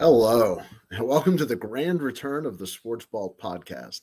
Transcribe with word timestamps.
Hello, 0.00 0.62
and 0.92 1.06
welcome 1.06 1.36
to 1.36 1.44
the 1.44 1.54
grand 1.54 2.00
return 2.00 2.46
of 2.46 2.56
the 2.56 2.66
Sports 2.66 3.04
Balt 3.04 3.38
podcast. 3.38 4.00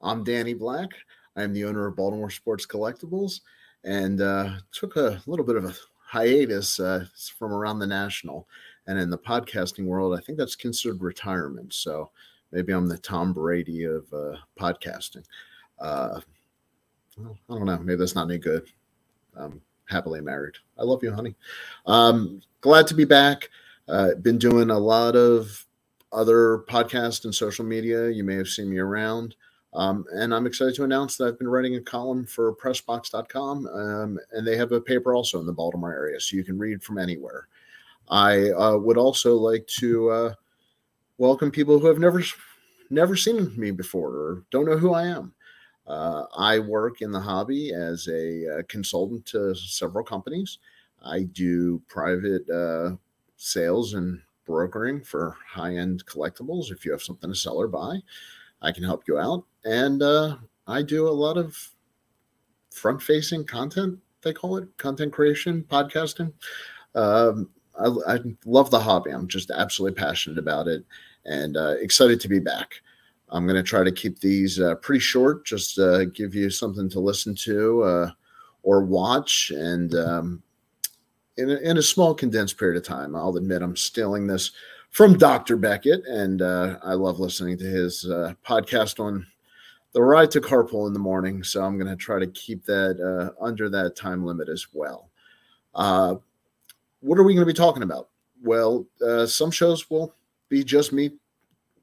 I'm 0.00 0.24
Danny 0.24 0.54
Black. 0.54 0.88
I'm 1.36 1.52
the 1.52 1.66
owner 1.66 1.86
of 1.86 1.94
Baltimore 1.94 2.30
Sports 2.30 2.64
Collectibles 2.64 3.40
and 3.84 4.22
uh, 4.22 4.54
took 4.72 4.96
a 4.96 5.20
little 5.26 5.44
bit 5.44 5.56
of 5.56 5.66
a 5.66 5.74
hiatus 5.98 6.80
uh, 6.80 7.04
from 7.38 7.52
around 7.52 7.80
the 7.80 7.86
national. 7.86 8.48
And 8.86 8.98
in 8.98 9.10
the 9.10 9.18
podcasting 9.18 9.84
world, 9.84 10.18
I 10.18 10.22
think 10.22 10.38
that's 10.38 10.56
considered 10.56 11.02
retirement. 11.02 11.74
So 11.74 12.10
maybe 12.50 12.72
I'm 12.72 12.88
the 12.88 12.96
Tom 12.96 13.34
Brady 13.34 13.84
of 13.84 14.10
uh, 14.14 14.36
podcasting. 14.58 15.26
Uh, 15.78 16.18
I 17.20 17.34
don't 17.50 17.66
know. 17.66 17.76
Maybe 17.76 17.98
that's 17.98 18.14
not 18.14 18.30
any 18.30 18.38
good. 18.38 18.68
I'm 19.36 19.60
happily 19.84 20.22
married. 20.22 20.54
I 20.78 20.84
love 20.84 21.02
you, 21.02 21.12
honey. 21.12 21.36
Um, 21.84 22.40
glad 22.62 22.86
to 22.86 22.94
be 22.94 23.04
back. 23.04 23.50
Uh, 23.88 24.14
been 24.22 24.38
doing 24.38 24.70
a 24.70 24.78
lot 24.78 25.14
of 25.14 25.66
other 26.12 26.64
podcasts 26.68 27.24
and 27.24 27.34
social 27.34 27.64
media. 27.64 28.08
You 28.08 28.24
may 28.24 28.34
have 28.34 28.48
seen 28.48 28.70
me 28.70 28.78
around. 28.78 29.36
Um, 29.74 30.06
and 30.12 30.34
I'm 30.34 30.46
excited 30.46 30.74
to 30.76 30.84
announce 30.84 31.16
that 31.16 31.28
I've 31.28 31.38
been 31.38 31.48
writing 31.48 31.76
a 31.76 31.80
column 31.80 32.24
for 32.24 32.56
pressbox.com, 32.56 33.66
um, 33.66 34.18
and 34.32 34.46
they 34.46 34.56
have 34.56 34.72
a 34.72 34.80
paper 34.80 35.14
also 35.14 35.38
in 35.38 35.44
the 35.44 35.52
Baltimore 35.52 35.92
area, 35.92 36.18
so 36.18 36.34
you 36.34 36.44
can 36.44 36.58
read 36.58 36.82
from 36.82 36.96
anywhere. 36.96 37.48
I 38.08 38.50
uh, 38.52 38.78
would 38.78 38.96
also 38.96 39.36
like 39.36 39.66
to 39.78 40.10
uh, 40.10 40.34
welcome 41.18 41.50
people 41.50 41.78
who 41.78 41.88
have 41.88 41.98
never 41.98 42.22
never 42.88 43.16
seen 43.16 43.52
me 43.58 43.70
before 43.70 44.10
or 44.10 44.44
don't 44.50 44.64
know 44.64 44.78
who 44.78 44.94
I 44.94 45.08
am. 45.08 45.34
Uh, 45.86 46.24
I 46.36 46.58
work 46.58 47.02
in 47.02 47.10
the 47.12 47.20
hobby 47.20 47.72
as 47.74 48.08
a, 48.08 48.58
uh, 48.58 48.62
consultant 48.68 49.26
to 49.26 49.54
several 49.54 50.04
companies. 50.04 50.58
I 51.04 51.24
do 51.24 51.82
private 51.88 52.48
uh, 52.48 52.96
sales 53.36 53.94
and 53.94 54.20
brokering 54.44 55.02
for 55.02 55.36
high 55.46 55.76
end 55.76 56.04
collectibles. 56.06 56.70
If 56.70 56.84
you 56.84 56.92
have 56.92 57.02
something 57.02 57.30
to 57.30 57.36
sell 57.36 57.56
or 57.56 57.68
buy, 57.68 57.98
I 58.62 58.72
can 58.72 58.84
help 58.84 59.04
you 59.06 59.18
out. 59.18 59.44
And 59.64 60.02
uh, 60.02 60.36
I 60.66 60.82
do 60.82 61.08
a 61.08 61.10
lot 61.10 61.36
of 61.36 61.56
front 62.70 63.02
facing 63.02 63.44
content, 63.44 63.98
they 64.22 64.32
call 64.32 64.56
it 64.56 64.68
content 64.76 65.12
creation, 65.12 65.64
podcasting. 65.68 66.32
Um, 66.94 67.50
I, 67.78 68.14
I, 68.14 68.18
love 68.44 68.70
the 68.70 68.80
hobby. 68.80 69.10
I'm 69.10 69.28
just 69.28 69.50
absolutely 69.50 70.00
passionate 70.00 70.38
about 70.38 70.66
it 70.66 70.84
and 71.24 71.56
uh, 71.56 71.74
excited 71.80 72.20
to 72.20 72.28
be 72.28 72.38
back. 72.38 72.80
I'm 73.28 73.46
going 73.46 73.56
to 73.56 73.62
try 73.62 73.84
to 73.84 73.92
keep 73.92 74.20
these 74.20 74.60
uh, 74.60 74.76
pretty 74.76 75.00
short, 75.00 75.44
just 75.44 75.78
uh, 75.78 76.06
give 76.06 76.34
you 76.34 76.48
something 76.48 76.88
to 76.90 77.00
listen 77.00 77.34
to 77.36 77.82
uh, 77.82 78.10
or 78.62 78.84
watch. 78.84 79.52
And 79.54 79.94
um, 79.94 80.42
in 81.36 81.50
a, 81.50 81.56
in 81.56 81.78
a 81.78 81.82
small 81.82 82.14
condensed 82.14 82.58
period 82.58 82.76
of 82.76 82.84
time. 82.84 83.14
I'll 83.14 83.36
admit 83.36 83.62
I'm 83.62 83.76
stealing 83.76 84.26
this 84.26 84.52
from 84.90 85.18
Dr. 85.18 85.56
Beckett, 85.56 86.04
and 86.06 86.42
uh, 86.42 86.78
I 86.82 86.94
love 86.94 87.20
listening 87.20 87.58
to 87.58 87.64
his 87.64 88.06
uh, 88.06 88.34
podcast 88.44 88.98
on 88.98 89.26
the 89.92 90.02
ride 90.02 90.30
to 90.30 90.40
carpool 90.40 90.86
in 90.86 90.92
the 90.92 90.98
morning. 90.98 91.42
So 91.42 91.62
I'm 91.62 91.78
going 91.78 91.90
to 91.90 91.96
try 91.96 92.18
to 92.18 92.26
keep 92.28 92.64
that 92.64 93.00
uh, 93.00 93.42
under 93.42 93.68
that 93.70 93.96
time 93.96 94.24
limit 94.24 94.48
as 94.48 94.66
well. 94.72 95.10
Uh, 95.74 96.16
what 97.00 97.18
are 97.18 97.24
we 97.24 97.34
going 97.34 97.46
to 97.46 97.52
be 97.52 97.56
talking 97.56 97.82
about? 97.82 98.08
Well, 98.42 98.86
uh, 99.06 99.26
some 99.26 99.50
shows 99.50 99.88
will 99.90 100.14
be 100.48 100.64
just 100.64 100.92
me 100.92 101.12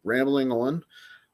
rambling 0.04 0.52
on. 0.52 0.84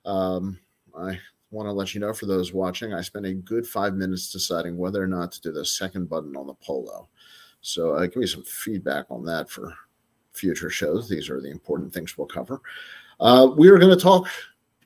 Um, 0.05 0.59
I 0.97 1.19
want 1.51 1.67
to 1.67 1.71
let 1.71 1.93
you 1.93 1.99
know 1.99 2.13
for 2.13 2.25
those 2.25 2.53
watching, 2.53 2.93
I 2.93 3.01
spent 3.01 3.25
a 3.25 3.33
good 3.33 3.65
five 3.65 3.95
minutes 3.95 4.31
deciding 4.31 4.77
whether 4.77 5.01
or 5.01 5.07
not 5.07 5.31
to 5.33 5.41
do 5.41 5.51
the 5.51 5.65
second 5.65 6.09
button 6.09 6.35
on 6.35 6.47
the 6.47 6.53
polo. 6.55 7.07
So 7.61 7.93
uh, 7.93 8.05
give 8.05 8.17
me 8.17 8.27
some 8.27 8.43
feedback 8.43 9.05
on 9.09 9.25
that 9.25 9.49
for 9.49 9.73
future 10.33 10.69
shows. 10.69 11.09
These 11.09 11.29
are 11.29 11.41
the 11.41 11.51
important 11.51 11.93
things 11.93 12.17
we'll 12.17 12.27
cover. 12.27 12.61
Uh, 13.19 13.49
we 13.57 13.69
are 13.69 13.77
going 13.77 13.95
to 13.95 14.01
talk 14.01 14.27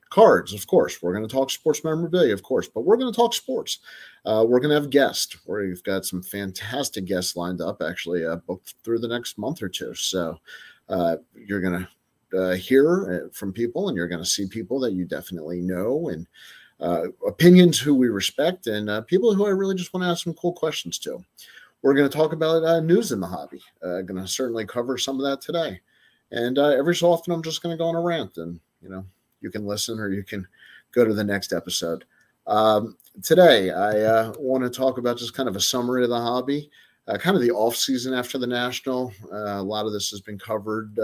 cards, 0.09 0.53
of 0.53 0.65
course. 0.67 1.01
We're 1.01 1.13
going 1.13 1.27
to 1.27 1.33
talk 1.33 1.49
sports 1.49 1.83
memorabilia, 1.83 2.33
of 2.33 2.43
course, 2.43 2.67
but 2.67 2.81
we're 2.81 2.97
going 2.97 3.11
to 3.11 3.15
talk 3.15 3.33
sports. 3.33 3.79
Uh, 4.25 4.45
we're 4.47 4.59
going 4.59 4.69
to 4.69 4.79
have 4.79 4.89
guests. 4.89 5.35
We've 5.47 5.83
got 5.83 6.05
some 6.05 6.21
fantastic 6.21 7.05
guests 7.05 7.35
lined 7.35 7.61
up, 7.61 7.81
actually, 7.81 8.25
uh, 8.25 8.37
booked 8.37 8.75
through 8.83 8.99
the 8.99 9.07
next 9.07 9.37
month 9.37 9.61
or 9.61 9.69
two. 9.69 9.95
So 9.95 10.39
uh, 10.89 11.17
you're 11.35 11.61
going 11.61 11.85
to 12.31 12.39
uh, 12.39 12.55
hear 12.55 13.25
uh, 13.25 13.29
from 13.33 13.53
people, 13.53 13.87
and 13.87 13.97
you're 13.97 14.07
going 14.07 14.23
to 14.23 14.29
see 14.29 14.47
people 14.47 14.79
that 14.81 14.93
you 14.93 15.05
definitely 15.05 15.61
know, 15.61 16.09
and 16.09 16.27
uh, 16.79 17.05
opinions 17.27 17.79
who 17.79 17.95
we 17.95 18.09
respect, 18.09 18.67
and 18.67 19.05
people 19.07 19.33
who 19.33 19.45
I 19.45 19.49
really 19.49 19.75
just 19.75 19.93
want 19.93 20.03
to 20.03 20.09
ask 20.09 20.23
some 20.23 20.33
cool 20.33 20.53
questions 20.53 20.99
to. 20.99 21.23
We're 21.83 21.93
going 21.93 22.09
to 22.09 22.17
talk 22.17 22.31
about 22.31 22.63
uh, 22.63 22.79
news 22.79 23.11
in 23.11 23.19
the 23.19 23.27
hobby. 23.27 23.61
Uh, 23.83 24.01
going 24.01 24.21
to 24.21 24.27
certainly 24.27 24.65
cover 24.65 24.97
some 24.97 25.17
of 25.17 25.23
that 25.23 25.41
today. 25.41 25.81
And 26.31 26.57
uh, 26.57 26.69
every 26.69 26.95
so 26.95 27.11
often, 27.11 27.33
I'm 27.33 27.43
just 27.43 27.61
going 27.61 27.73
to 27.73 27.77
go 27.77 27.89
on 27.89 27.95
a 27.95 28.01
rant, 28.01 28.37
and 28.37 28.59
you 28.81 28.89
know, 28.89 29.05
you 29.41 29.51
can 29.51 29.67
listen 29.67 29.99
or 29.99 30.09
you 30.09 30.23
can 30.23 30.47
go 30.93 31.05
to 31.05 31.13
the 31.13 31.23
next 31.23 31.53
episode. 31.53 32.05
Um, 32.47 32.97
today, 33.21 33.69
I 33.69 33.99
uh, 33.99 34.33
want 34.39 34.63
to 34.63 34.69
talk 34.69 34.97
about 34.97 35.17
just 35.17 35.35
kind 35.35 35.47
of 35.47 35.55
a 35.55 35.61
summary 35.61 36.03
of 36.03 36.09
the 36.09 36.19
hobby, 36.19 36.71
uh, 37.07 37.17
kind 37.17 37.35
of 37.35 37.41
the 37.43 37.51
off 37.51 37.75
season 37.75 38.13
after 38.13 38.37
the 38.37 38.47
national. 38.47 39.13
Uh, 39.31 39.59
a 39.59 39.61
lot 39.61 39.85
of 39.85 39.93
this 39.93 40.09
has 40.09 40.21
been 40.21 40.39
covered. 40.39 40.97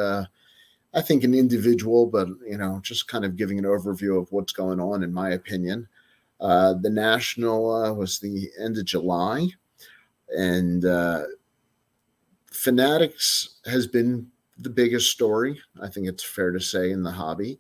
I 0.92 1.02
think 1.02 1.24
an 1.24 1.36
individual, 1.36 2.08
but 2.08 2.30
you 2.48 2.58
know, 2.58 2.80
just 2.82 3.08
kind 3.08 3.24
of 3.24 3.36
giving 3.36 3.60
an 3.60 3.66
overview 3.66 4.20
of 4.20 4.32
what's 4.32 4.54
going 4.54 4.80
on, 4.80 5.04
in 5.04 5.14
my 5.14 5.32
opinion. 5.32 5.88
Uh, 6.40 6.74
the 6.74 6.90
national 6.90 7.72
uh, 7.72 7.94
was 7.94 8.20
the 8.20 8.50
end 8.60 8.78
of 8.78 8.86
July 8.86 9.50
and 10.36 10.86
uh, 10.86 11.24
Fanatics 12.52 13.60
has 13.66 13.88
been 13.88 14.28
the 14.58 14.70
biggest 14.70 15.12
story. 15.12 15.60
I 15.82 15.88
think 15.88 16.08
it's 16.08 16.24
fair 16.24 16.52
to 16.52 16.60
say 16.60 16.92
in 16.92 17.04
the 17.04 17.12
hobby. 17.12 17.60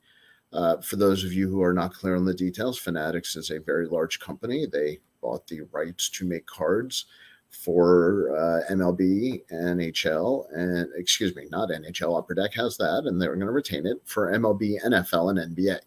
Uh, 0.51 0.77
for 0.81 0.95
those 0.95 1.23
of 1.23 1.31
you 1.31 1.47
who 1.47 1.61
are 1.61 1.73
not 1.73 1.93
clear 1.93 2.15
on 2.15 2.25
the 2.25 2.33
details, 2.33 2.77
Fanatics 2.77 3.35
is 3.35 3.51
a 3.51 3.59
very 3.59 3.87
large 3.87 4.19
company. 4.19 4.65
They 4.65 4.99
bought 5.21 5.47
the 5.47 5.61
rights 5.71 6.09
to 6.09 6.25
make 6.25 6.45
cards 6.47 7.05
for 7.49 8.35
uh, 8.37 8.73
MLB, 8.73 9.43
NHL, 9.51 10.45
and 10.53 10.89
excuse 10.95 11.35
me, 11.35 11.45
not 11.51 11.69
NHL. 11.69 12.17
Upper 12.17 12.33
Deck 12.33 12.53
has 12.53 12.77
that, 12.77 13.03
and 13.05 13.21
they're 13.21 13.35
going 13.35 13.47
to 13.47 13.51
retain 13.51 13.85
it 13.85 13.97
for 14.05 14.31
MLB, 14.31 14.83
NFL, 14.83 15.31
and 15.37 15.55
NBA. 15.55 15.79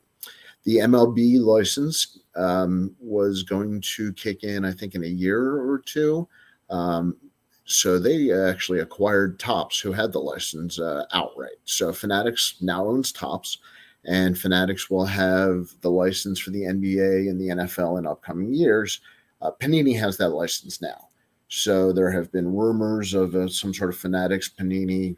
The 0.64 0.76
MLB 0.76 1.40
license 1.40 2.18
um, 2.36 2.94
was 3.00 3.42
going 3.42 3.80
to 3.96 4.12
kick 4.12 4.44
in, 4.44 4.64
I 4.64 4.72
think, 4.72 4.94
in 4.94 5.04
a 5.04 5.08
year 5.08 5.56
or 5.56 5.80
two. 5.84 6.28
Um, 6.72 7.16
so 7.64 7.98
they 7.98 8.32
actually 8.32 8.80
acquired 8.80 9.38
Topps, 9.38 9.78
who 9.78 9.92
had 9.92 10.12
the 10.12 10.18
license 10.18 10.80
uh, 10.80 11.04
outright. 11.12 11.58
So 11.64 11.92
Fanatics 11.92 12.56
now 12.60 12.86
owns 12.86 13.12
Topps, 13.12 13.58
and 14.04 14.36
Fanatics 14.36 14.90
will 14.90 15.04
have 15.04 15.68
the 15.80 15.90
license 15.90 16.40
for 16.40 16.50
the 16.50 16.62
NBA 16.62 17.30
and 17.30 17.40
the 17.40 17.48
NFL 17.48 17.98
in 17.98 18.06
upcoming 18.06 18.52
years. 18.52 19.00
Uh, 19.40 19.52
Panini 19.60 19.96
has 19.98 20.16
that 20.16 20.30
license 20.30 20.82
now. 20.82 21.08
So 21.48 21.92
there 21.92 22.10
have 22.10 22.32
been 22.32 22.52
rumors 22.52 23.14
of 23.14 23.34
uh, 23.34 23.46
some 23.48 23.72
sort 23.74 23.90
of 23.90 23.96
Fanatics 23.96 24.50
Panini 24.50 25.16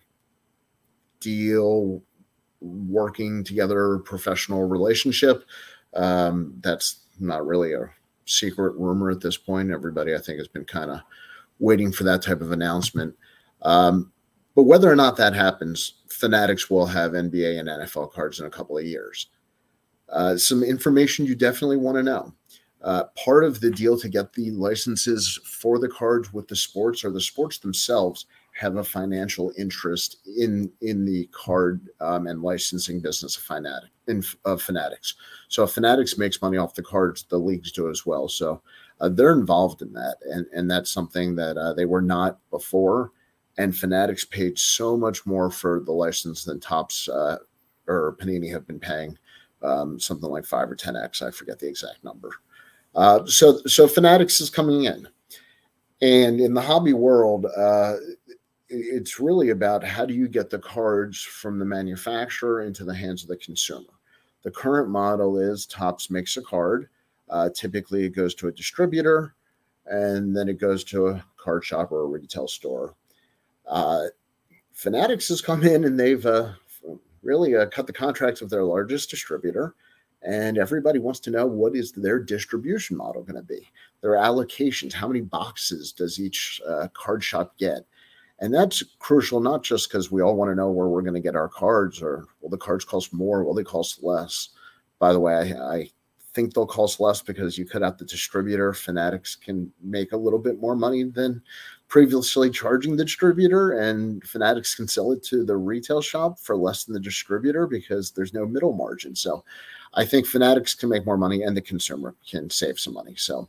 deal, 1.20 2.02
working 2.60 3.44
together, 3.44 3.98
professional 3.98 4.64
relationship. 4.64 5.44
Um, 5.94 6.54
that's 6.60 7.00
not 7.20 7.46
really 7.46 7.72
a 7.72 7.88
secret 8.26 8.74
rumor 8.76 9.10
at 9.10 9.20
this 9.20 9.36
point. 9.36 9.70
Everybody, 9.70 10.14
I 10.14 10.18
think, 10.18 10.38
has 10.38 10.48
been 10.48 10.64
kind 10.64 10.90
of 10.90 11.00
waiting 11.58 11.92
for 11.92 12.04
that 12.04 12.22
type 12.22 12.40
of 12.40 12.52
announcement. 12.52 13.14
Um, 13.62 14.12
but 14.54 14.64
whether 14.64 14.90
or 14.90 14.96
not 14.96 15.16
that 15.16 15.34
happens, 15.34 15.94
Fanatics 16.08 16.70
will 16.70 16.86
have 16.86 17.12
NBA 17.12 17.58
and 17.58 17.68
NFL 17.68 18.12
cards 18.12 18.38
in 18.38 18.46
a 18.46 18.50
couple 18.50 18.78
of 18.78 18.84
years. 18.84 19.28
Uh, 20.08 20.36
some 20.36 20.62
information 20.62 21.26
you 21.26 21.34
definitely 21.34 21.76
want 21.76 21.96
to 21.96 22.02
know. 22.02 22.32
Uh, 22.82 23.04
part 23.16 23.44
of 23.44 23.60
the 23.60 23.70
deal 23.70 23.98
to 23.98 24.10
get 24.10 24.32
the 24.34 24.50
licenses 24.50 25.40
for 25.44 25.78
the 25.78 25.88
cards 25.88 26.32
with 26.34 26.46
the 26.48 26.56
sports 26.56 27.02
or 27.02 27.10
the 27.10 27.20
sports 27.20 27.58
themselves 27.58 28.26
have 28.52 28.76
a 28.76 28.84
financial 28.84 29.52
interest 29.58 30.18
in 30.38 30.70
in 30.82 31.04
the 31.04 31.26
card 31.32 31.88
um, 32.00 32.26
and 32.26 32.42
licensing 32.42 33.00
business 33.00 33.36
of 33.36 33.42
Fanatic 33.42 33.90
in 34.06 34.22
of 34.44 34.60
Fanatics. 34.60 35.14
So 35.48 35.64
if 35.64 35.72
Fanatics 35.72 36.18
makes 36.18 36.42
money 36.42 36.58
off 36.58 36.74
the 36.74 36.82
cards, 36.82 37.24
the 37.24 37.38
leagues 37.38 37.72
do 37.72 37.88
as 37.88 38.04
well. 38.04 38.28
So 38.28 38.60
uh, 39.00 39.08
they're 39.08 39.32
involved 39.32 39.82
in 39.82 39.92
that, 39.92 40.16
and 40.30 40.46
and 40.54 40.70
that's 40.70 40.90
something 40.90 41.34
that 41.36 41.56
uh, 41.56 41.72
they 41.72 41.84
were 41.84 42.02
not 42.02 42.38
before. 42.50 43.12
And 43.56 43.76
Fanatics 43.76 44.24
paid 44.24 44.58
so 44.58 44.96
much 44.96 45.26
more 45.26 45.50
for 45.50 45.80
the 45.80 45.92
license 45.92 46.44
than 46.44 46.58
Topps 46.58 47.08
uh, 47.08 47.38
or 47.86 48.16
Panini 48.20 48.50
have 48.50 48.66
been 48.66 48.80
paying, 48.80 49.16
um, 49.62 50.00
something 50.00 50.28
like 50.28 50.44
five 50.44 50.70
or 50.70 50.74
ten 50.74 50.96
x. 50.96 51.22
I 51.22 51.30
forget 51.30 51.58
the 51.58 51.68
exact 51.68 52.02
number. 52.02 52.30
Uh, 52.94 53.24
so 53.26 53.60
so 53.66 53.86
Fanatics 53.86 54.40
is 54.40 54.50
coming 54.50 54.84
in, 54.84 55.08
and 56.00 56.40
in 56.40 56.54
the 56.54 56.60
hobby 56.62 56.92
world, 56.92 57.46
uh, 57.56 57.94
it's 58.68 59.20
really 59.20 59.50
about 59.50 59.84
how 59.84 60.06
do 60.06 60.14
you 60.14 60.28
get 60.28 60.50
the 60.50 60.58
cards 60.58 61.20
from 61.22 61.58
the 61.58 61.64
manufacturer 61.64 62.62
into 62.62 62.84
the 62.84 62.94
hands 62.94 63.22
of 63.22 63.28
the 63.28 63.36
consumer. 63.36 63.92
The 64.42 64.50
current 64.50 64.88
model 64.88 65.38
is 65.38 65.66
Topps 65.66 66.10
makes 66.10 66.36
a 66.36 66.42
card 66.42 66.88
uh, 67.30 67.48
typically, 67.54 68.04
it 68.04 68.14
goes 68.14 68.34
to 68.36 68.48
a 68.48 68.52
distributor 68.52 69.34
and 69.86 70.36
then 70.36 70.48
it 70.48 70.58
goes 70.58 70.84
to 70.84 71.08
a 71.08 71.24
card 71.36 71.64
shop 71.64 71.92
or 71.92 72.02
a 72.02 72.06
retail 72.06 72.48
store. 72.48 72.94
Uh, 73.68 74.04
Fanatics 74.72 75.28
has 75.28 75.40
come 75.40 75.62
in 75.62 75.84
and 75.84 75.98
they've, 75.98 76.24
uh, 76.26 76.52
really 77.24 77.56
uh, 77.56 77.66
cut 77.66 77.86
the 77.86 77.92
contracts 77.92 78.40
with 78.40 78.50
their 78.50 78.64
largest 78.64 79.10
distributor. 79.10 79.74
And 80.22 80.56
everybody 80.56 80.98
wants 80.98 81.20
to 81.20 81.30
know 81.30 81.46
what 81.46 81.76
is 81.76 81.92
their 81.92 82.18
distribution 82.18 82.96
model 82.96 83.22
going 83.22 83.36
to 83.36 83.42
be, 83.42 83.68
their 84.00 84.12
allocations, 84.12 84.92
how 84.92 85.06
many 85.06 85.20
boxes 85.20 85.92
does 85.92 86.18
each 86.18 86.62
uh, 86.66 86.88
card 86.94 87.22
shop 87.22 87.58
get? 87.58 87.84
And 88.38 88.52
that's 88.52 88.82
crucial, 88.98 89.40
not 89.40 89.62
just 89.62 89.88
because 89.88 90.10
we 90.10 90.22
all 90.22 90.34
want 90.34 90.50
to 90.50 90.54
know 90.54 90.70
where 90.70 90.88
we're 90.88 91.02
going 91.02 91.14
to 91.14 91.20
get 91.20 91.36
our 91.36 91.48
cards 91.48 92.02
or 92.02 92.26
will 92.40 92.48
the 92.48 92.56
cards 92.56 92.86
cost 92.86 93.12
more, 93.12 93.44
will 93.44 93.54
they 93.54 93.64
cost 93.64 94.02
less? 94.02 94.50
By 94.98 95.12
the 95.12 95.20
way, 95.20 95.34
I, 95.34 95.74
I 95.74 95.90
think 96.34 96.52
they'll 96.52 96.66
cost 96.66 97.00
less 97.00 97.22
because 97.22 97.56
you 97.56 97.64
cut 97.64 97.82
out 97.82 97.96
the 97.96 98.04
distributor. 98.04 98.72
Fanatics 98.72 99.36
can 99.36 99.72
make 99.80 100.12
a 100.12 100.16
little 100.16 100.38
bit 100.38 100.60
more 100.60 100.74
money 100.74 101.04
than 101.04 101.40
previously 101.88 102.50
charging 102.50 102.96
the 102.96 103.04
distributor, 103.04 103.78
and 103.78 104.22
Fanatics 104.24 104.74
can 104.74 104.88
sell 104.88 105.12
it 105.12 105.22
to 105.24 105.44
the 105.44 105.56
retail 105.56 106.02
shop 106.02 106.38
for 106.40 106.56
less 106.56 106.84
than 106.84 106.92
the 106.92 107.00
distributor 107.00 107.66
because 107.66 108.10
there's 108.10 108.34
no 108.34 108.46
middle 108.46 108.72
margin. 108.72 109.14
So 109.14 109.44
I 109.94 110.04
think 110.04 110.26
Fanatics 110.26 110.74
can 110.74 110.88
make 110.88 111.06
more 111.06 111.16
money 111.16 111.42
and 111.42 111.56
the 111.56 111.62
consumer 111.62 112.16
can 112.28 112.50
save 112.50 112.80
some 112.80 112.94
money. 112.94 113.14
So 113.16 113.48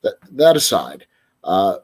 that, 0.00 0.14
that 0.32 0.56
aside, 0.56 1.06
uh, 1.44 1.78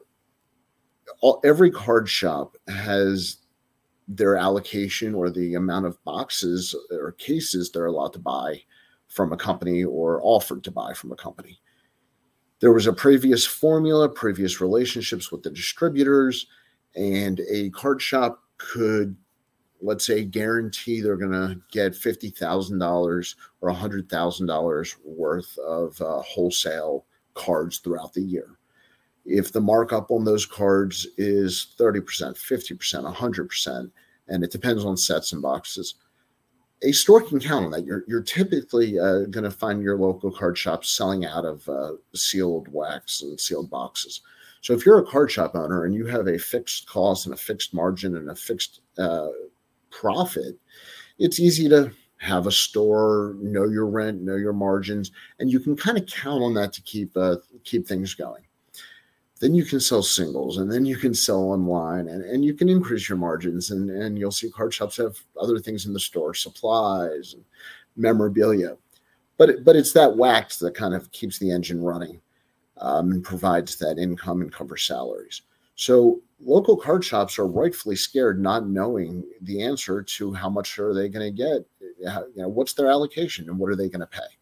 all, 1.20 1.40
every 1.44 1.70
card 1.70 2.08
shop 2.08 2.56
has 2.68 3.38
their 4.06 4.36
allocation 4.36 5.14
or 5.14 5.28
the 5.28 5.54
amount 5.54 5.84
of 5.84 6.02
boxes 6.04 6.74
or 6.90 7.12
cases 7.12 7.70
they're 7.70 7.86
allowed 7.86 8.14
to 8.14 8.18
buy 8.18 8.62
from 9.08 9.32
a 9.32 9.36
company 9.36 9.84
or 9.84 10.20
offered 10.22 10.62
to 10.64 10.70
buy 10.70 10.92
from 10.92 11.12
a 11.12 11.16
company. 11.16 11.60
There 12.60 12.72
was 12.72 12.86
a 12.86 12.92
previous 12.92 13.46
formula, 13.46 14.08
previous 14.08 14.60
relationships 14.60 15.30
with 15.30 15.42
the 15.42 15.50
distributors, 15.50 16.46
and 16.96 17.40
a 17.50 17.70
card 17.70 18.02
shop 18.02 18.42
could, 18.58 19.16
let's 19.80 20.04
say, 20.04 20.24
guarantee 20.24 21.00
they're 21.00 21.16
going 21.16 21.32
to 21.32 21.60
get 21.70 21.92
$50,000 21.92 23.34
or 23.60 23.70
$100,000 23.70 24.94
worth 25.04 25.58
of 25.58 26.00
uh, 26.02 26.20
wholesale 26.22 27.06
cards 27.34 27.78
throughout 27.78 28.12
the 28.12 28.22
year. 28.22 28.58
If 29.24 29.52
the 29.52 29.60
markup 29.60 30.10
on 30.10 30.24
those 30.24 30.46
cards 30.46 31.06
is 31.16 31.74
30%, 31.78 32.02
50%, 32.02 33.14
100%, 33.14 33.90
and 34.28 34.44
it 34.44 34.50
depends 34.50 34.84
on 34.84 34.96
sets 34.96 35.32
and 35.32 35.42
boxes, 35.42 35.94
a 36.82 36.92
store 36.92 37.22
can 37.22 37.40
count 37.40 37.64
on 37.64 37.70
that. 37.72 37.84
You're, 37.84 38.04
you're 38.06 38.22
typically 38.22 38.98
uh, 38.98 39.24
going 39.26 39.44
to 39.44 39.50
find 39.50 39.82
your 39.82 39.98
local 39.98 40.30
card 40.30 40.56
shop 40.56 40.84
selling 40.84 41.24
out 41.24 41.44
of 41.44 41.68
uh, 41.68 41.92
sealed 42.14 42.68
wax 42.68 43.22
and 43.22 43.38
sealed 43.38 43.70
boxes. 43.70 44.20
So 44.60 44.74
if 44.74 44.84
you're 44.84 44.98
a 44.98 45.06
card 45.06 45.30
shop 45.30 45.54
owner 45.54 45.84
and 45.84 45.94
you 45.94 46.06
have 46.06 46.26
a 46.26 46.38
fixed 46.38 46.88
cost 46.88 47.26
and 47.26 47.34
a 47.34 47.38
fixed 47.38 47.74
margin 47.74 48.16
and 48.16 48.30
a 48.30 48.34
fixed 48.34 48.80
uh, 48.98 49.28
profit, 49.90 50.58
it's 51.18 51.40
easy 51.40 51.68
to 51.68 51.92
have 52.18 52.46
a 52.46 52.52
store, 52.52 53.36
know 53.40 53.68
your 53.68 53.86
rent, 53.86 54.22
know 54.22 54.36
your 54.36 54.52
margins, 54.52 55.12
and 55.38 55.50
you 55.50 55.60
can 55.60 55.76
kind 55.76 55.96
of 55.96 56.06
count 56.06 56.42
on 56.42 56.54
that 56.54 56.72
to 56.72 56.82
keep 56.82 57.16
uh, 57.16 57.36
keep 57.64 57.86
things 57.86 58.14
going 58.14 58.42
then 59.40 59.54
you 59.54 59.64
can 59.64 59.80
sell 59.80 60.02
singles 60.02 60.58
and 60.58 60.70
then 60.70 60.84
you 60.84 60.96
can 60.96 61.14
sell 61.14 61.42
online 61.42 62.08
and, 62.08 62.24
and 62.24 62.44
you 62.44 62.54
can 62.54 62.68
increase 62.68 63.08
your 63.08 63.18
margins 63.18 63.70
and, 63.70 63.90
and 63.90 64.18
you'll 64.18 64.32
see 64.32 64.50
card 64.50 64.74
shops 64.74 64.96
have 64.96 65.16
other 65.40 65.58
things 65.58 65.86
in 65.86 65.92
the 65.92 66.00
store 66.00 66.34
supplies 66.34 67.34
and 67.34 67.44
memorabilia. 67.96 68.76
But 69.36 69.50
it, 69.50 69.64
but 69.64 69.76
it's 69.76 69.92
that 69.92 70.16
wax 70.16 70.58
that 70.58 70.74
kind 70.74 70.94
of 70.94 71.10
keeps 71.12 71.38
the 71.38 71.52
engine 71.52 71.82
running 71.82 72.20
um, 72.78 73.12
and 73.12 73.24
provides 73.24 73.76
that 73.76 73.98
income 73.98 74.42
and 74.42 74.52
covers 74.52 74.82
salaries. 74.82 75.42
So 75.76 76.20
local 76.40 76.76
card 76.76 77.04
shops 77.04 77.38
are 77.38 77.46
rightfully 77.46 77.96
scared 77.96 78.40
not 78.40 78.66
knowing 78.66 79.24
the 79.42 79.62
answer 79.62 80.02
to 80.02 80.32
how 80.32 80.48
much 80.48 80.78
are 80.78 80.92
they 80.92 81.08
going 81.08 81.34
to 81.34 81.36
get 81.36 81.64
you 81.98 82.42
know 82.42 82.48
what's 82.48 82.74
their 82.74 82.90
allocation 82.90 83.48
and 83.48 83.58
what 83.58 83.70
are 83.70 83.76
they 83.76 83.88
going 83.88 84.00
to 84.00 84.06
pay 84.06 84.37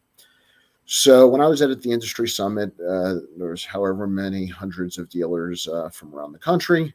so 0.87 1.27
when 1.27 1.41
I 1.41 1.49
was 1.49 1.61
at 1.63 1.83
the 1.83 1.91
industry 1.91 2.29
summit, 2.29 2.73
uh, 2.81 3.17
there 3.37 3.51
was 3.51 3.65
however 3.65 4.07
many 4.07 4.47
hundreds 4.47 4.99
of 4.99 5.11
dealers 5.11 5.67
uh, 5.67 5.89
from 5.91 6.15
around 6.15 6.33
the 6.33 6.39
country, 6.39 6.95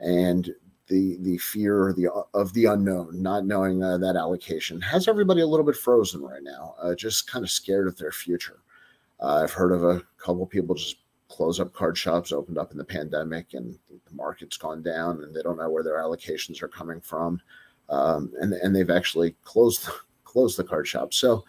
and 0.00 0.52
the 0.88 1.18
the 1.20 1.38
fear 1.38 1.94
the 1.96 2.08
of 2.34 2.52
the 2.52 2.64
unknown, 2.64 3.22
not 3.22 3.46
knowing 3.46 3.82
uh, 3.82 3.96
that 3.98 4.16
allocation, 4.16 4.80
has 4.80 5.06
everybody 5.06 5.40
a 5.40 5.46
little 5.46 5.64
bit 5.64 5.76
frozen 5.76 6.20
right 6.20 6.42
now, 6.42 6.74
uh, 6.82 6.96
just 6.96 7.30
kind 7.30 7.44
of 7.44 7.50
scared 7.50 7.86
of 7.86 7.96
their 7.96 8.10
future. 8.10 8.58
Uh, 9.20 9.42
I've 9.44 9.52
heard 9.52 9.72
of 9.72 9.84
a 9.84 10.02
couple 10.18 10.42
of 10.42 10.50
people 10.50 10.74
just 10.74 10.96
close 11.28 11.60
up 11.60 11.72
card 11.72 11.96
shops, 11.96 12.32
opened 12.32 12.58
up 12.58 12.72
in 12.72 12.78
the 12.78 12.84
pandemic, 12.84 13.54
and 13.54 13.78
the 13.88 14.14
market's 14.14 14.56
gone 14.56 14.82
down, 14.82 15.22
and 15.22 15.34
they 15.34 15.42
don't 15.42 15.58
know 15.58 15.70
where 15.70 15.84
their 15.84 15.98
allocations 15.98 16.60
are 16.60 16.68
coming 16.68 17.00
from, 17.00 17.40
um, 17.88 18.32
and 18.40 18.52
and 18.54 18.74
they've 18.74 18.90
actually 18.90 19.36
closed 19.44 19.88
closed 20.24 20.58
the 20.58 20.64
card 20.64 20.88
shop. 20.88 21.14
So 21.14 21.44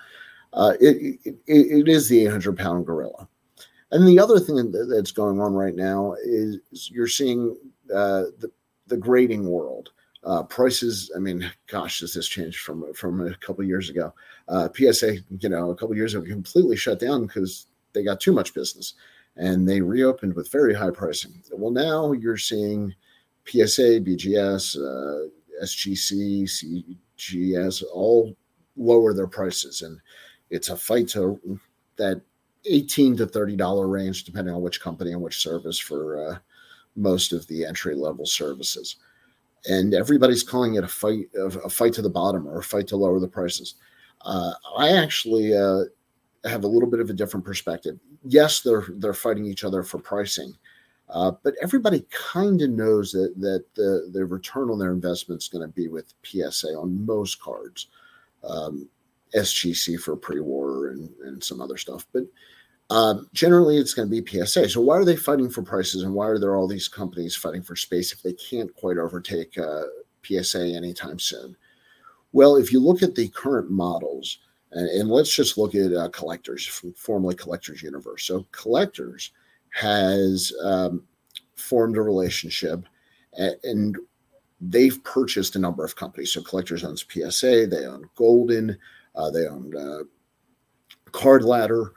uh, 0.53 0.73
it, 0.79 1.19
it, 1.25 1.37
it 1.47 1.87
is 1.87 2.09
the 2.09 2.25
800 2.25 2.57
pound 2.57 2.85
gorilla. 2.85 3.27
And 3.91 4.07
the 4.07 4.19
other 4.19 4.39
thing 4.39 4.71
that's 4.71 5.11
going 5.11 5.39
on 5.39 5.53
right 5.53 5.75
now 5.75 6.15
is 6.23 6.59
you're 6.91 7.07
seeing 7.07 7.57
uh, 7.93 8.25
the, 8.39 8.51
the 8.87 8.97
grading 8.97 9.47
world. 9.47 9.91
Uh, 10.23 10.43
prices, 10.43 11.09
I 11.15 11.19
mean, 11.19 11.49
gosh, 11.67 12.01
has 12.01 12.13
this 12.13 12.27
changed 12.27 12.59
from 12.59 12.93
from 12.93 13.25
a 13.25 13.33
couple 13.35 13.63
years 13.63 13.89
ago? 13.89 14.13
Uh, 14.49 14.67
PSA, 14.75 15.19
you 15.39 15.47
know, 15.47 15.69
a 15.69 15.75
couple 15.75 15.95
years 15.95 16.13
ago 16.13 16.25
completely 16.25 16.75
shut 16.75 16.99
down 16.99 17.25
because 17.25 17.67
they 17.93 18.03
got 18.03 18.19
too 18.19 18.33
much 18.33 18.53
business, 18.53 18.95
and 19.37 19.67
they 19.67 19.79
reopened 19.79 20.35
with 20.35 20.51
very 20.51 20.73
high 20.73 20.91
pricing. 20.91 21.41
Well, 21.53 21.71
now 21.71 22.11
you're 22.11 22.37
seeing 22.37 22.93
PSA, 23.45 24.01
BGS, 24.01 24.75
uh, 24.75 25.29
SGC, 25.63 26.43
CGC 27.17 27.83
all 27.93 28.35
lower 28.75 29.13
their 29.13 29.27
prices, 29.27 29.81
and 29.81 29.99
it's 30.49 30.69
a 30.69 30.75
fight 30.75 31.07
to 31.09 31.59
that 31.97 32.21
18 32.65 33.17
to 33.17 33.25
30 33.25 33.55
dollar 33.55 33.87
range 33.87 34.23
depending 34.23 34.53
on 34.53 34.61
which 34.61 34.81
company 34.81 35.11
and 35.11 35.21
which 35.21 35.41
service 35.41 35.79
for 35.79 36.27
uh, 36.27 36.37
most 36.95 37.33
of 37.33 37.47
the 37.47 37.65
entry 37.65 37.95
level 37.95 38.25
services. 38.25 38.97
And 39.65 39.93
everybody's 39.93 40.43
calling 40.43 40.75
it 40.75 40.83
a 40.83 40.87
fight 40.87 41.27
a 41.35 41.69
fight 41.69 41.93
to 41.93 42.01
the 42.01 42.09
bottom 42.09 42.47
or 42.47 42.59
a 42.59 42.63
fight 42.63 42.87
to 42.87 42.97
lower 42.97 43.19
the 43.19 43.27
prices. 43.27 43.75
Uh, 44.21 44.51
i 44.77 44.89
actually 44.89 45.55
uh, 45.55 45.83
have 46.43 46.65
a 46.65 46.67
little 46.67 46.89
bit 46.89 46.99
of 46.99 47.09
a 47.09 47.13
different 47.13 47.45
perspective. 47.45 47.99
Yes 48.23 48.61
they're 48.61 48.85
they're 48.97 49.13
fighting 49.13 49.45
each 49.45 49.63
other 49.63 49.83
for 49.83 49.99
pricing 49.99 50.53
uh, 51.09 51.31
but 51.43 51.55
everybody 51.61 52.05
kind 52.11 52.61
of 52.61 52.69
knows 52.69 53.11
that 53.11 53.33
that 53.37 53.65
the, 53.75 54.09
the 54.13 54.25
return 54.25 54.69
on 54.69 54.77
their 54.77 54.91
investment 54.91 55.41
is 55.41 55.47
going 55.47 55.67
to 55.67 55.73
be 55.73 55.87
with 55.87 56.13
psa 56.23 56.67
on 56.67 57.05
most 57.05 57.41
cards. 57.41 57.87
Um, 58.43 58.87
SGC 59.35 59.99
for 59.99 60.15
pre-war 60.15 60.89
and, 60.89 61.09
and 61.23 61.43
some 61.43 61.61
other 61.61 61.77
stuff. 61.77 62.05
But 62.13 62.23
um, 62.89 63.27
generally, 63.33 63.77
it's 63.77 63.93
going 63.93 64.09
to 64.09 64.21
be 64.21 64.45
PSA. 64.45 64.69
So 64.69 64.81
why 64.81 64.95
are 64.95 65.05
they 65.05 65.15
fighting 65.15 65.49
for 65.49 65.61
prices, 65.61 66.03
and 66.03 66.13
why 66.13 66.27
are 66.27 66.39
there 66.39 66.55
all 66.55 66.67
these 66.67 66.87
companies 66.87 67.35
fighting 67.35 67.61
for 67.61 67.75
space 67.75 68.11
if 68.11 68.23
they 68.23 68.33
can't 68.33 68.73
quite 68.75 68.97
overtake 68.97 69.57
uh, 69.57 69.83
PSA 70.23 70.73
anytime 70.75 71.19
soon? 71.19 71.55
Well, 72.31 72.55
if 72.55 72.71
you 72.71 72.79
look 72.79 73.03
at 73.03 73.15
the 73.15 73.27
current 73.29 73.69
models, 73.69 74.39
and, 74.71 74.87
and 74.89 75.09
let's 75.09 75.33
just 75.33 75.57
look 75.57 75.75
at 75.75 75.93
uh, 75.93 76.09
collectors, 76.09 76.65
formerly 76.95 77.35
Collectors 77.35 77.81
Universe. 77.81 78.25
So 78.25 78.45
collectors 78.51 79.31
has 79.73 80.51
um, 80.63 81.03
formed 81.55 81.97
a 81.97 82.01
relationship, 82.01 82.85
and, 83.33 83.55
and 83.63 83.97
they've 84.61 85.03
purchased 85.03 85.55
a 85.55 85.59
number 85.59 85.85
of 85.85 85.95
companies. 85.95 86.33
So 86.33 86.41
collectors 86.41 86.83
owns 86.83 87.05
PSA, 87.07 87.67
they 87.67 87.85
own 87.85 88.09
Goldin. 88.15 88.77
Uh, 89.19 89.29
they 89.29 89.47
own 89.47 89.75
uh, 89.75 90.03
Card 91.11 91.43
Ladder, 91.43 91.91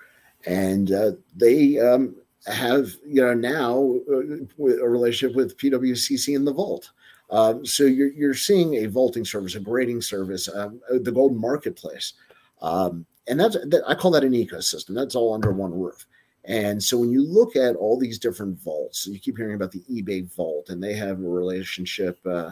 and 0.47 0.91
uh, 0.91 1.12
they 1.37 1.79
um, 1.79 2.17
have 2.47 2.91
you 3.07 3.23
know 3.23 3.33
now 3.33 3.95
uh, 4.11 4.83
a 4.83 4.88
relationship 4.88 5.37
with 5.37 5.57
PWCC 5.57 6.35
in 6.35 6.45
the 6.45 6.52
Vault. 6.52 6.91
Um, 7.31 7.64
so 7.64 7.85
you're 7.85 8.12
you're 8.12 8.35
seeing 8.35 8.75
a 8.75 8.87
vaulting 8.87 9.25
service, 9.25 9.55
a 9.55 9.61
grading 9.61 10.02
service, 10.02 10.49
um, 10.49 10.81
uh, 10.91 10.99
the 11.00 11.12
Goldin 11.12 11.37
Marketplace, 11.37 12.14
um, 12.61 13.07
and 13.29 13.38
that's 13.38 13.55
that, 13.55 13.83
I 13.87 13.95
call 13.95 14.11
that 14.11 14.25
an 14.25 14.33
ecosystem. 14.33 14.95
That's 14.95 15.14
all 15.14 15.33
under 15.33 15.52
one 15.52 15.73
roof. 15.73 16.07
And 16.45 16.83
so 16.83 16.99
when 16.99 17.12
you 17.12 17.25
look 17.25 17.55
at 17.55 17.76
all 17.76 17.97
these 17.97 18.19
different 18.19 18.59
vaults, 18.59 19.07
you 19.07 19.21
keep 19.21 19.37
hearing 19.37 19.55
about 19.55 19.71
the 19.71 19.85
eBay 19.88 20.29
vault, 20.35 20.71
and 20.71 20.83
they 20.83 20.95
have 20.95 21.21
a 21.21 21.29
relationship 21.29 22.19
uh, 22.26 22.50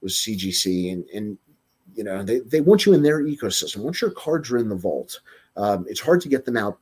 with 0.00 0.12
CGC, 0.12 0.94
and, 0.94 1.04
and 1.10 1.36
you 1.98 2.04
know 2.04 2.22
they, 2.22 2.38
they 2.38 2.60
want 2.60 2.86
you 2.86 2.94
in 2.94 3.02
their 3.02 3.24
ecosystem. 3.24 3.78
Once 3.78 4.00
your 4.00 4.12
cards 4.12 4.50
are 4.50 4.58
in 4.58 4.68
the 4.68 4.76
vault 4.76 5.20
um, 5.56 5.84
it's 5.88 6.00
hard 6.00 6.20
to 6.20 6.28
get 6.28 6.44
them 6.44 6.56
out 6.56 6.78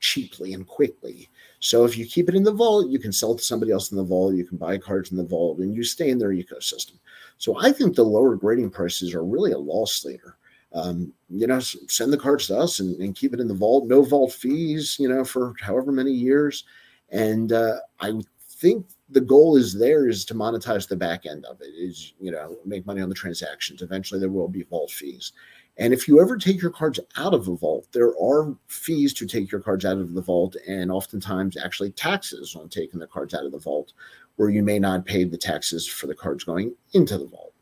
cheaply 0.00 0.52
and 0.52 0.66
quickly. 0.66 1.28
So 1.60 1.84
if 1.84 1.98
you 1.98 2.06
keep 2.06 2.28
it 2.28 2.34
in 2.34 2.44
the 2.44 2.52
vault 2.52 2.90
you 2.90 2.98
can 2.98 3.10
sell 3.10 3.34
to 3.34 3.42
somebody 3.42 3.72
else 3.72 3.90
in 3.90 3.96
the 3.96 4.04
vault 4.04 4.34
you 4.34 4.44
can 4.44 4.58
buy 4.58 4.76
cards 4.76 5.10
in 5.10 5.16
the 5.16 5.24
vault 5.24 5.58
and 5.58 5.74
you 5.74 5.82
stay 5.82 6.10
in 6.10 6.18
their 6.18 6.30
ecosystem. 6.30 6.98
So 7.38 7.58
i 7.58 7.72
think 7.72 7.96
the 7.96 8.04
lower 8.04 8.36
grading 8.36 8.70
prices 8.70 9.14
are 9.14 9.24
really 9.24 9.52
a 9.52 9.58
loss 9.58 10.04
leader. 10.04 10.36
Um, 10.74 11.14
you 11.30 11.46
know 11.46 11.60
send 11.60 12.12
the 12.12 12.18
cards 12.18 12.48
to 12.48 12.58
us 12.58 12.80
and, 12.80 12.94
and, 13.00 13.16
keep 13.16 13.32
it 13.32 13.40
in 13.40 13.48
the 13.48 13.54
vault. 13.54 13.88
No 13.88 14.02
vault 14.02 14.32
fees 14.34 14.98
you 15.00 15.08
know 15.08 15.24
for 15.24 15.54
however 15.62 15.92
many 15.92 16.12
years. 16.12 16.64
And 17.10 17.52
uh, 17.52 17.76
i 18.00 18.12
think 18.50 18.84
the 19.10 19.20
goal 19.20 19.56
is 19.56 19.78
there 19.78 20.08
is 20.08 20.24
to 20.24 20.34
monetize 20.34 20.86
the 20.86 20.96
back 20.96 21.24
end 21.24 21.44
of 21.46 21.60
it 21.60 21.72
is 21.76 22.14
you 22.20 22.30
know 22.30 22.56
make 22.64 22.86
money 22.86 23.00
on 23.00 23.08
the 23.08 23.14
transactions 23.14 23.82
eventually 23.82 24.20
there 24.20 24.30
will 24.30 24.48
be 24.48 24.62
vault 24.64 24.90
fees 24.90 25.32
and 25.78 25.94
if 25.94 26.08
you 26.08 26.20
ever 26.20 26.36
take 26.36 26.60
your 26.60 26.70
cards 26.70 27.00
out 27.16 27.34
of 27.34 27.46
the 27.46 27.54
vault 27.54 27.86
there 27.92 28.12
are 28.20 28.54
fees 28.66 29.14
to 29.14 29.26
take 29.26 29.50
your 29.50 29.60
cards 29.60 29.84
out 29.84 29.98
of 29.98 30.14
the 30.14 30.22
vault 30.22 30.56
and 30.66 30.90
oftentimes 30.90 31.56
actually 31.56 31.90
taxes 31.92 32.54
on 32.54 32.68
taking 32.68 33.00
the 33.00 33.06
cards 33.06 33.34
out 33.34 33.46
of 33.46 33.52
the 33.52 33.58
vault 33.58 33.92
where 34.36 34.50
you 34.50 34.62
may 34.62 34.78
not 34.78 35.06
pay 35.06 35.24
the 35.24 35.38
taxes 35.38 35.86
for 35.86 36.06
the 36.06 36.14
cards 36.14 36.44
going 36.44 36.74
into 36.92 37.16
the 37.16 37.26
vault 37.26 37.52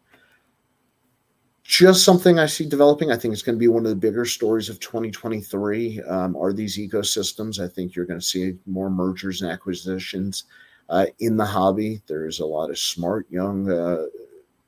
just 1.62 2.04
something 2.04 2.38
I 2.38 2.46
see 2.46 2.64
developing. 2.64 3.10
I 3.10 3.16
think 3.16 3.32
it's 3.32 3.42
going 3.42 3.56
to 3.56 3.60
be 3.60 3.66
one 3.66 3.84
of 3.84 3.90
the 3.90 3.96
bigger 3.96 4.24
stories 4.24 4.68
of 4.68 4.78
2023. 4.78 6.00
Um, 6.02 6.36
are 6.36 6.52
these 6.52 6.78
ecosystems? 6.78 7.58
I 7.58 7.66
think 7.66 7.96
you're 7.96 8.06
going 8.06 8.20
to 8.20 8.24
see 8.24 8.54
more 8.66 8.88
mergers 8.88 9.42
and 9.42 9.50
acquisitions 9.50 10.44
uh, 10.88 11.06
in 11.18 11.36
the 11.36 11.44
hobby. 11.44 12.00
There's 12.06 12.40
a 12.40 12.46
lot 12.46 12.70
of 12.70 12.78
smart 12.78 13.26
young 13.30 13.70
uh, 13.70 14.06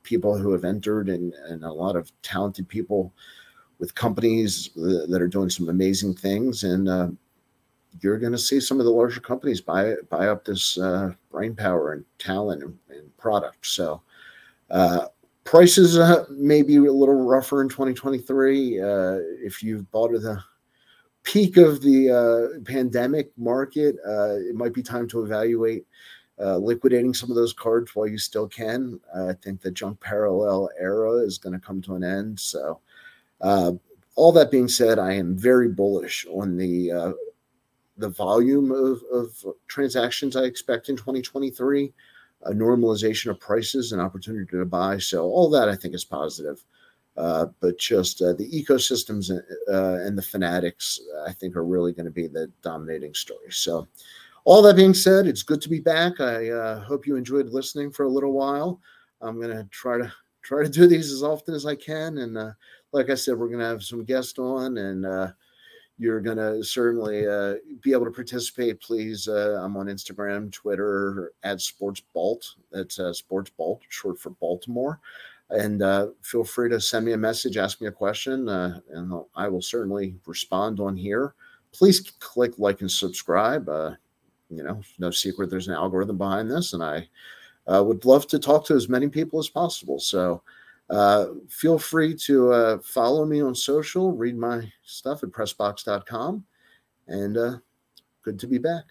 people 0.03 0.37
who 0.37 0.51
have 0.51 0.65
entered, 0.65 1.09
and, 1.09 1.33
and 1.33 1.63
a 1.63 1.71
lot 1.71 1.95
of 1.95 2.11
talented 2.21 2.67
people 2.67 3.13
with 3.79 3.95
companies 3.95 4.69
that 4.75 5.21
are 5.21 5.27
doing 5.27 5.49
some 5.49 5.69
amazing 5.69 6.13
things. 6.13 6.63
And 6.63 6.89
uh, 6.89 7.09
you're 8.01 8.19
going 8.19 8.33
to 8.33 8.37
see 8.37 8.59
some 8.59 8.79
of 8.79 8.85
the 8.85 8.91
larger 8.91 9.21
companies 9.21 9.61
buy 9.61 9.95
buy 10.09 10.27
up 10.27 10.45
this 10.45 10.77
uh, 10.77 11.13
brain 11.31 11.55
power 11.55 11.93
and 11.93 12.05
talent 12.17 12.63
and, 12.63 12.77
and 12.89 13.17
product. 13.17 13.65
So 13.65 14.01
uh, 14.69 15.07
prices 15.43 15.97
uh, 15.97 16.25
may 16.29 16.61
be 16.61 16.75
a 16.77 16.91
little 16.91 17.25
rougher 17.25 17.61
in 17.61 17.69
2023. 17.69 18.81
Uh, 18.81 18.85
if 19.41 19.63
you've 19.63 19.89
bought 19.91 20.11
the 20.11 20.41
peak 21.23 21.57
of 21.57 21.81
the 21.81 22.09
uh, 22.09 22.59
pandemic 22.65 23.31
market, 23.37 23.95
uh, 24.07 24.35
it 24.35 24.55
might 24.55 24.73
be 24.73 24.83
time 24.83 25.07
to 25.09 25.23
evaluate 25.23 25.85
uh, 26.39 26.57
liquidating 26.57 27.13
some 27.13 27.29
of 27.29 27.35
those 27.35 27.53
cards 27.53 27.95
while 27.95 28.07
you 28.07 28.17
still 28.17 28.47
can. 28.47 28.99
I 29.15 29.33
think 29.33 29.61
the 29.61 29.71
junk 29.71 29.99
parallel 29.99 30.69
era 30.79 31.17
is 31.17 31.37
going 31.37 31.53
to 31.53 31.65
come 31.65 31.81
to 31.83 31.95
an 31.95 32.03
end. 32.03 32.39
So, 32.39 32.79
uh, 33.41 33.73
all 34.15 34.31
that 34.33 34.51
being 34.51 34.67
said, 34.67 34.99
I 34.99 35.13
am 35.13 35.37
very 35.37 35.69
bullish 35.69 36.25
on 36.29 36.57
the 36.57 37.15
the 37.99 38.09
volume 38.09 38.71
of, 38.71 39.01
of 39.11 39.45
transactions 39.67 40.35
I 40.35 40.43
expect 40.43 40.89
in 40.89 40.95
2023 40.95 41.93
a 42.43 42.51
normalization 42.51 43.29
of 43.29 43.39
prices 43.39 43.91
and 43.91 44.01
opportunity 44.01 44.45
to 44.51 44.65
buy. 44.65 44.97
So 44.97 45.25
all 45.25 45.49
that 45.51 45.67
I 45.67 45.75
think 45.75 45.93
is 45.93 46.05
positive. 46.05 46.63
Uh, 47.19 47.47
but 47.59 47.77
just 47.77 48.21
uh, 48.21 48.31
the 48.31 48.49
ecosystems 48.49 49.29
uh, 49.29 50.05
and 50.05 50.17
the 50.17 50.21
fanatics, 50.21 51.01
I 51.27 51.33
think, 51.33 51.57
are 51.57 51.65
really 51.65 51.91
going 51.91 52.05
to 52.05 52.11
be 52.11 52.27
the 52.27 52.49
dominating 52.61 53.13
story. 53.13 53.51
So, 53.51 53.89
all 54.45 54.61
that 54.61 54.77
being 54.77 54.93
said, 54.93 55.27
it's 55.27 55.43
good 55.43 55.61
to 55.63 55.69
be 55.69 55.81
back. 55.81 56.21
I 56.21 56.49
uh, 56.49 56.79
hope 56.79 57.05
you 57.05 57.17
enjoyed 57.17 57.49
listening 57.49 57.91
for 57.91 58.03
a 58.03 58.09
little 58.09 58.31
while. 58.31 58.79
I'm 59.19 59.35
going 59.35 59.55
to 59.55 59.65
try 59.65 59.97
to 59.97 60.09
try 60.43 60.63
to 60.63 60.69
do 60.69 60.87
these 60.87 61.11
as 61.11 61.21
often 61.21 61.53
as 61.53 61.65
I 61.65 61.75
can, 61.75 62.19
and 62.19 62.37
uh, 62.37 62.51
like 62.93 63.09
I 63.09 63.15
said, 63.15 63.37
we're 63.37 63.49
going 63.49 63.59
to 63.59 63.65
have 63.65 63.83
some 63.83 64.05
guests 64.05 64.39
on, 64.39 64.77
and 64.77 65.05
uh, 65.05 65.31
you're 65.97 66.21
going 66.21 66.37
to 66.37 66.63
certainly 66.63 67.27
uh, 67.27 67.55
be 67.81 67.91
able 67.91 68.05
to 68.05 68.11
participate, 68.11 68.79
please. 68.79 69.27
Uh, 69.27 69.59
I'm 69.61 69.75
on 69.75 69.87
Instagram, 69.87 70.53
Twitter 70.53 71.33
at 71.43 71.59
Sports 71.59 72.01
Balt. 72.13 72.55
That's 72.71 72.97
uh, 72.97 73.11
Sports 73.11 73.51
Balt, 73.57 73.81
short 73.89 74.17
for 74.17 74.29
Baltimore. 74.29 75.01
And 75.51 75.81
uh, 75.81 76.07
feel 76.21 76.43
free 76.43 76.69
to 76.69 76.79
send 76.79 77.05
me 77.05 77.13
a 77.13 77.17
message, 77.17 77.57
ask 77.57 77.81
me 77.81 77.87
a 77.87 77.91
question, 77.91 78.47
uh, 78.47 78.79
and 78.91 79.13
I 79.35 79.47
will 79.47 79.61
certainly 79.61 80.15
respond 80.25 80.79
on 80.79 80.95
here. 80.95 81.33
Please 81.73 82.01
click 82.19 82.53
like 82.59 82.81
and 82.81 82.91
subscribe. 82.91 83.67
Uh, 83.67 83.91
you 84.49 84.63
know, 84.63 84.81
no 84.99 85.09
secret 85.09 85.49
there's 85.49 85.67
an 85.67 85.73
algorithm 85.73 86.17
behind 86.17 86.51
this, 86.51 86.73
and 86.73 86.83
I 86.83 87.07
would 87.67 88.05
love 88.05 88.27
to 88.27 88.39
talk 88.39 88.65
to 88.65 88.75
as 88.75 88.89
many 88.89 89.07
people 89.07 89.39
as 89.39 89.49
possible. 89.49 89.99
So, 89.99 90.41
uh, 90.89 91.27
feel 91.47 91.77
free 91.77 92.15
to 92.15 92.51
uh, 92.51 92.79
follow 92.79 93.25
me 93.25 93.41
on 93.41 93.53
social, 93.53 94.11
read 94.11 94.35
my 94.35 94.71
stuff 94.83 95.23
at 95.23 95.29
pressbox.com, 95.29 96.43
and 97.07 97.37
uh, 97.37 97.57
good 98.23 98.39
to 98.39 98.47
be 98.47 98.57
back. 98.57 98.85